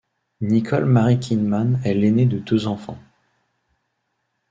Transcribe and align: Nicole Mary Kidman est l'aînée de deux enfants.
Nicole 0.41 0.85
Mary 0.87 1.19
Kidman 1.19 1.79
est 1.85 1.93
l'aînée 1.93 2.25
de 2.25 2.39
deux 2.39 2.65
enfants. 2.65 2.97